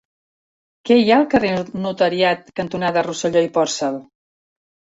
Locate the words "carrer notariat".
1.33-2.51